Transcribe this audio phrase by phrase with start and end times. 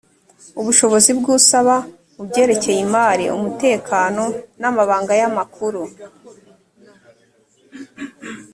[0.59, 1.75] ubushobozi bw usaba
[2.15, 4.23] mu byerekeye imari umutekano
[4.61, 5.81] n amabanga y amakuru